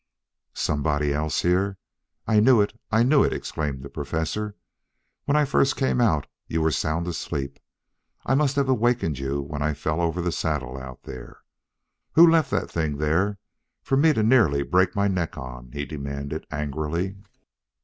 "Somebody 0.55 1.13
else 1.13 1.43
here? 1.43 1.77
I 2.25 2.39
knew 2.39 2.59
it, 2.59 2.73
I 2.89 3.03
knew 3.03 3.23
it," 3.23 3.31
exclaimed 3.31 3.83
the 3.83 3.89
Professor. 3.89 4.55
"When 5.25 5.35
I 5.37 5.45
first 5.45 5.75
came 5.75 6.01
out 6.01 6.25
you 6.47 6.59
were 6.63 6.71
sound 6.71 7.07
asleep. 7.07 7.59
I 8.25 8.33
must 8.33 8.55
have 8.55 8.67
awakened 8.67 9.19
you 9.19 9.41
when 9.43 9.61
I 9.61 9.75
fell 9.75 10.01
over 10.01 10.19
the 10.19 10.31
saddle 10.31 10.75
out 10.75 11.03
there. 11.03 11.41
Who 12.13 12.27
left 12.27 12.49
that 12.49 12.71
thing 12.71 12.97
there 12.97 13.37
for 13.83 13.95
me 13.95 14.11
to 14.13 14.23
nearly 14.23 14.63
break 14.63 14.95
my 14.95 15.07
neck 15.07 15.37
on?" 15.37 15.69
he 15.71 15.85
demanded 15.85 16.47
angrily. 16.49 17.17